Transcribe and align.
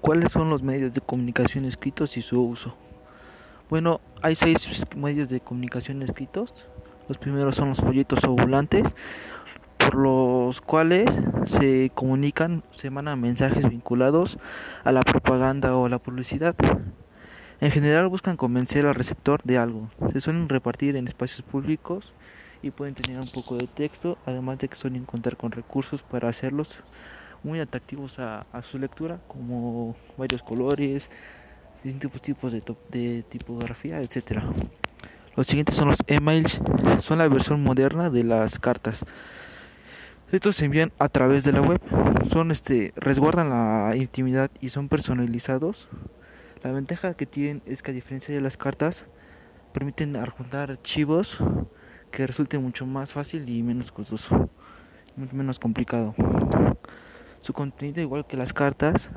¿Cuáles 0.00 0.30
son 0.30 0.48
los 0.48 0.62
medios 0.62 0.94
de 0.94 1.00
comunicación 1.00 1.64
escritos 1.64 2.16
y 2.16 2.22
su 2.22 2.40
uso? 2.40 2.76
Bueno, 3.68 4.00
hay 4.22 4.36
seis 4.36 4.86
medios 4.96 5.28
de 5.28 5.40
comunicación 5.40 6.00
escritos. 6.02 6.54
Los 7.08 7.18
primeros 7.18 7.56
son 7.56 7.70
los 7.70 7.80
folletos 7.80 8.22
o 8.22 8.34
volantes, 8.34 8.94
por 9.76 9.96
los 9.96 10.60
cuales 10.60 11.18
se 11.46 11.90
comunican, 11.94 12.62
se 12.76 12.90
mandan 12.90 13.20
mensajes 13.20 13.68
vinculados 13.68 14.38
a 14.84 14.92
la 14.92 15.02
propaganda 15.02 15.76
o 15.76 15.86
a 15.86 15.88
la 15.88 15.98
publicidad. 15.98 16.54
En 17.60 17.72
general 17.72 18.06
buscan 18.06 18.36
convencer 18.36 18.86
al 18.86 18.94
receptor 18.94 19.42
de 19.42 19.58
algo. 19.58 19.90
Se 20.12 20.20
suelen 20.20 20.48
repartir 20.48 20.94
en 20.94 21.08
espacios 21.08 21.42
públicos 21.42 22.12
y 22.62 22.70
pueden 22.70 22.94
tener 22.94 23.20
un 23.20 23.30
poco 23.30 23.56
de 23.56 23.66
texto, 23.66 24.16
además 24.26 24.58
de 24.58 24.68
que 24.68 24.76
suelen 24.76 25.04
contar 25.04 25.36
con 25.36 25.50
recursos 25.50 26.02
para 26.02 26.28
hacerlos 26.28 26.78
muy 27.42 27.60
atractivos 27.60 28.18
a, 28.18 28.44
su 28.62 28.78
lectura, 28.78 29.20
como 29.28 29.96
varios 30.16 30.42
colores, 30.42 31.10
distintos 31.82 32.20
tipos 32.22 32.52
de, 32.52 32.62
de 32.90 33.22
tipografía, 33.22 34.00
etc. 34.00 34.42
Los 35.36 35.46
siguientes 35.46 35.76
son 35.76 35.88
los 35.88 35.98
emails, 36.06 36.60
son 37.00 37.18
la 37.18 37.28
versión 37.28 37.62
moderna 37.62 38.10
de 38.10 38.24
las 38.24 38.58
cartas. 38.58 39.04
Estos 40.30 40.56
se 40.56 40.66
envían 40.66 40.92
a 40.98 41.08
través 41.08 41.44
de 41.44 41.52
la 41.52 41.62
web, 41.62 41.80
son 42.30 42.50
este 42.50 42.92
resguardan 42.96 43.48
la 43.48 43.96
intimidad 43.96 44.50
y 44.60 44.68
son 44.68 44.88
personalizados. 44.88 45.88
La 46.62 46.72
ventaja 46.72 47.14
que 47.14 47.24
tienen 47.24 47.62
es 47.64 47.82
que 47.82 47.92
a 47.92 47.94
diferencia 47.94 48.34
de 48.34 48.40
las 48.40 48.58
cartas 48.58 49.06
permiten 49.72 50.16
adjuntar 50.16 50.70
archivos 50.70 51.38
que 52.10 52.26
resulte 52.26 52.58
mucho 52.58 52.84
más 52.84 53.12
fácil 53.12 53.48
y 53.48 53.62
menos 53.62 53.92
costoso, 53.92 54.50
menos 55.16 55.58
complicado. 55.58 56.14
Su 57.40 57.52
contenido, 57.52 58.00
igual 58.00 58.26
que 58.26 58.36
las 58.36 58.52
cartas, 58.52 59.10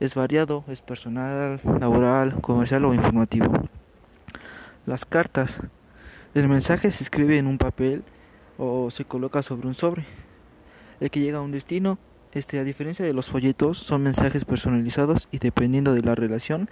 es 0.00 0.14
variado, 0.14 0.64
es 0.68 0.80
personal, 0.80 1.60
laboral, 1.80 2.40
comercial 2.40 2.84
o 2.84 2.94
informativo. 2.94 3.52
Las 4.86 5.04
cartas. 5.04 5.60
El 6.34 6.48
mensaje 6.48 6.90
se 6.92 7.02
escribe 7.02 7.38
en 7.38 7.46
un 7.46 7.58
papel 7.58 8.04
o 8.58 8.90
se 8.90 9.04
coloca 9.04 9.42
sobre 9.42 9.66
un 9.66 9.74
sobre. 9.74 10.06
El 11.00 11.10
que 11.10 11.20
llega 11.20 11.38
a 11.38 11.42
un 11.42 11.52
destino, 11.52 11.98
este, 12.32 12.58
a 12.58 12.64
diferencia 12.64 13.04
de 13.04 13.12
los 13.12 13.28
folletos, 13.28 13.78
son 13.78 14.02
mensajes 14.02 14.44
personalizados 14.44 15.28
y 15.32 15.38
dependiendo 15.38 15.94
de 15.94 16.02
la 16.02 16.14
relación 16.14 16.68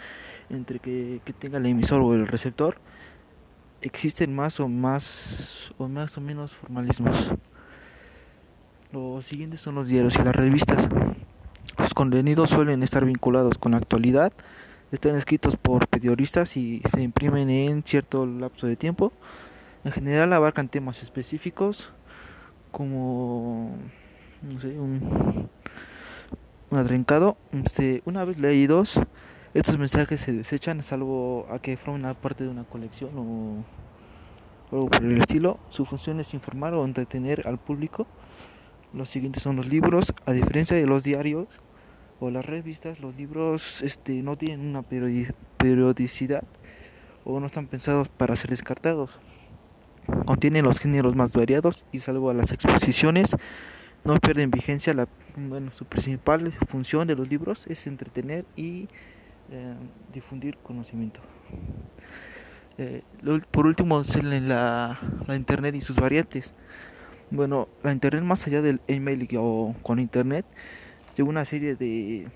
entre 0.50 0.78
que, 0.78 1.20
que 1.24 1.32
tenga 1.32 1.58
el 1.58 1.66
emisor 1.66 2.00
o 2.02 2.14
el 2.14 2.26
receptor, 2.26 2.76
existen 3.82 4.34
más 4.34 4.60
o 4.60 4.68
más 4.68 5.72
o 5.78 5.88
más 5.88 6.16
o 6.16 6.20
menos 6.20 6.54
formalismos. 6.54 7.32
Los 8.92 9.26
siguientes 9.26 9.60
son 9.60 9.74
los 9.74 9.88
diarios 9.88 10.16
y 10.16 10.22
las 10.22 10.34
revistas. 10.34 10.88
Los 11.78 11.94
contenidos 11.94 12.50
suelen 12.50 12.82
estar 12.82 13.04
vinculados 13.04 13.58
con 13.58 13.72
la 13.72 13.78
actualidad, 13.78 14.32
están 14.92 15.16
escritos 15.16 15.56
por 15.56 15.88
periodistas 15.88 16.56
y 16.56 16.80
se 16.90 17.02
imprimen 17.02 17.50
en 17.50 17.82
cierto 17.82 18.24
lapso 18.24 18.66
de 18.66 18.76
tiempo. 18.76 19.12
En 19.84 19.92
general 19.92 20.32
abarcan 20.32 20.68
temas 20.68 21.02
específicos 21.02 21.90
como 22.70 23.76
no 24.42 24.60
sé, 24.60 24.78
un, 24.78 25.48
un 26.70 26.78
atrincado. 26.78 27.36
Este, 27.52 28.02
una 28.04 28.24
vez 28.24 28.38
leídos, 28.38 29.00
estos 29.54 29.78
mensajes 29.78 30.20
se 30.20 30.32
desechan, 30.32 30.82
salvo 30.82 31.46
a 31.50 31.58
que 31.58 31.76
formen 31.76 32.14
parte 32.14 32.44
de 32.44 32.50
una 32.50 32.64
colección 32.64 33.10
o 33.16 33.64
algo 34.70 34.88
por 34.88 35.04
el 35.04 35.18
estilo. 35.18 35.58
Su 35.68 35.84
función 35.84 36.20
es 36.20 36.34
informar 36.34 36.74
o 36.74 36.84
entretener 36.84 37.46
al 37.46 37.58
público. 37.58 38.06
Los 38.96 39.10
siguientes 39.10 39.42
son 39.42 39.56
los 39.56 39.68
libros. 39.68 40.14
A 40.24 40.32
diferencia 40.32 40.74
de 40.74 40.86
los 40.86 41.04
diarios 41.04 41.46
o 42.18 42.30
las 42.30 42.46
revistas, 42.46 43.00
los 43.00 43.14
libros 43.16 43.82
este, 43.82 44.22
no 44.22 44.36
tienen 44.36 44.66
una 44.66 44.82
periodicidad 45.58 46.42
o 47.24 47.38
no 47.38 47.44
están 47.44 47.66
pensados 47.66 48.08
para 48.08 48.34
ser 48.36 48.50
descartados. 48.50 49.20
Contienen 50.24 50.64
los 50.64 50.78
géneros 50.78 51.14
más 51.14 51.34
variados 51.34 51.84
y 51.92 51.98
salvo 51.98 52.30
a 52.30 52.34
las 52.34 52.52
exposiciones 52.52 53.36
no 54.04 54.18
pierden 54.18 54.50
vigencia. 54.50 54.94
La, 54.94 55.06
bueno, 55.36 55.72
su 55.72 55.84
principal 55.84 56.50
función 56.66 57.06
de 57.06 57.16
los 57.16 57.28
libros 57.28 57.66
es 57.66 57.86
entretener 57.86 58.46
y 58.56 58.88
eh, 59.50 59.74
difundir 60.10 60.56
conocimiento. 60.56 61.20
Eh, 62.78 63.02
por 63.50 63.66
último, 63.66 64.02
la, 64.22 64.98
la 65.26 65.36
Internet 65.36 65.74
y 65.74 65.82
sus 65.82 65.96
variantes. 65.96 66.54
Bueno, 67.30 67.68
la 67.82 67.92
Internet 67.92 68.22
más 68.22 68.46
allá 68.46 68.62
del 68.62 68.80
email 68.86 69.28
o 69.36 69.74
con 69.82 69.98
Internet, 69.98 70.46
lleva 71.16 71.28
una 71.28 71.44
serie 71.44 71.74
de, 71.74 72.28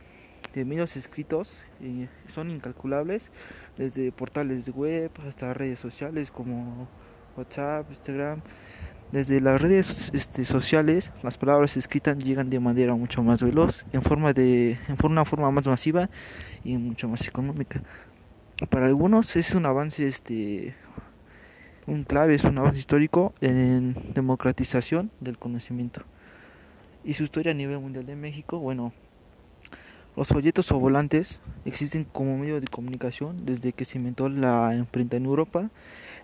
de 0.53 0.65
medios 0.65 0.97
escritos 0.97 1.53
y 1.81 2.09
son 2.27 2.51
incalculables, 2.51 3.31
desde 3.79 4.11
portales 4.11 4.69
web 4.69 5.13
hasta 5.27 5.55
redes 5.55 5.79
sociales 5.79 6.33
como 6.33 6.89
WhatsApp, 7.37 7.89
Instagram. 7.91 8.43
Desde 9.13 9.41
las 9.41 9.61
redes 9.61 10.11
este, 10.15 10.45
sociales, 10.45 11.13
las 11.23 11.37
palabras 11.37 11.77
escritas 11.77 12.19
llegan 12.19 12.51
de 12.51 12.59
manera 12.61 12.95
mucho 12.95 13.23
más 13.23 13.43
veloz, 13.43 13.85
en 13.93 14.03
forma 14.03 14.33
de, 14.33 14.73
en 14.89 14.97
una 15.05 15.25
forma 15.25 15.51
más 15.51 15.67
masiva 15.67 16.11
y 16.65 16.77
mucho 16.77 17.09
más 17.09 17.27
económica. 17.29 17.83
Para 18.69 18.87
algunos 18.87 19.35
es 19.37 19.55
un 19.55 19.67
avance, 19.67 20.07
este, 20.07 20.75
un 21.87 22.05
clave, 22.05 22.35
es 22.35 22.45
un 22.45 22.59
avance 22.59 22.79
histórico 22.79 23.35
en 23.41 23.95
democratización 24.15 25.11
del 25.21 25.39
conocimiento. 25.39 26.03
Y 27.05 27.15
su 27.15 27.25
historia 27.25 27.53
a 27.53 27.55
nivel 27.55 27.79
mundial 27.79 28.07
de 28.07 28.17
México, 28.17 28.59
bueno, 28.59 28.93
los 30.17 30.29
folletos 30.29 30.71
o 30.73 30.79
volantes 30.79 31.41
existen 31.65 32.05
como 32.05 32.37
medio 32.37 32.61
de 32.61 32.67
comunicación 32.67 33.47
desde 33.47 33.73
que 33.73 33.85
se 33.85 33.99
inventó 33.99 34.29
la 34.29 34.75
imprenta 34.75 35.17
en 35.17 35.25
Europa, 35.25 35.71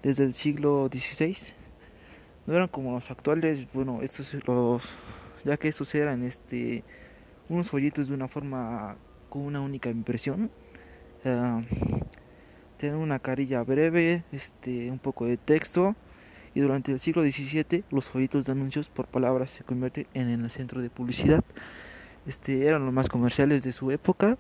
desde 0.03 0.25
el 0.25 0.35
siglo 0.35 0.89
XVI 0.93 1.55
no 2.47 2.55
eran 2.55 2.69
como 2.69 2.93
los 2.93 3.11
actuales, 3.11 3.67
bueno, 3.73 4.01
estos 4.03 4.33
los 4.47 4.83
ya 5.45 5.57
que 5.57 5.69
estos 5.69 5.95
eran 5.95 6.23
este 6.23 6.85
unos 7.49 7.69
folletos 7.69 8.09
de 8.09 8.15
una 8.15 8.29
forma 8.29 8.97
con 9.29 9.43
una 9.43 9.61
única 9.61 9.91
impresión. 9.91 10.51
Uh, 11.25 11.63
tienen 12.77 12.99
una 12.99 13.19
carilla 13.19 13.63
breve, 13.63 14.25
este 14.33 14.91
un 14.91 14.99
poco 14.99 15.27
de 15.27 15.37
texto 15.37 15.95
y 16.55 16.61
durante 16.61 16.93
el 16.93 16.99
siglo 16.99 17.23
XVII 17.23 17.85
los 17.91 18.09
folletos 18.09 18.47
de 18.47 18.53
anuncios 18.53 18.89
por 18.89 19.07
palabras 19.07 19.51
se 19.51 19.65
convierten 19.65 20.07
en 20.15 20.29
el 20.29 20.51
centro 20.51 20.83
de 20.83 20.91
publicidad. 20.91 21.45
Este 22.27 22.67
eran 22.67 22.85
los 22.85 22.93
más 22.93 23.09
comerciales 23.09 23.63
de 23.63 23.73
su 23.73 23.91
época 23.91 24.39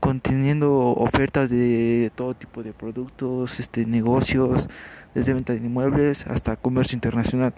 conteniendo 0.00 0.74
ofertas 0.76 1.50
de 1.50 2.12
todo 2.14 2.34
tipo 2.34 2.62
de 2.62 2.72
productos, 2.72 3.58
este, 3.58 3.86
negocios, 3.86 4.68
desde 5.14 5.34
venta 5.34 5.54
de 5.54 5.60
inmuebles 5.60 6.26
hasta 6.26 6.56
comercio 6.56 6.94
internacional. 6.94 7.54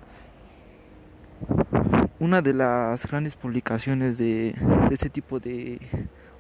Una 2.19 2.43
de 2.43 2.55
las 2.55 3.07
grandes 3.07 3.35
publicaciones 3.35 4.19
de 4.19 4.55
este 4.91 5.11
tipo 5.11 5.41
de 5.41 5.81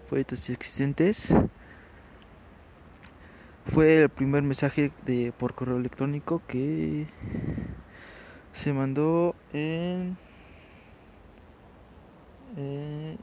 folletos 0.08 0.48
existentes 0.50 1.34
fue 3.70 4.02
el 4.02 4.08
primer 4.08 4.42
mensaje 4.42 4.90
de 5.06 5.32
por 5.36 5.54
correo 5.54 5.76
electrónico 5.76 6.42
que 6.48 7.06
se 8.52 8.72
mandó 8.72 9.36
en 9.52 10.16
eh, 12.56 13.16